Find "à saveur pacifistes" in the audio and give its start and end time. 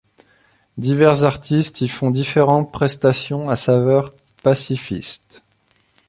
3.51-5.43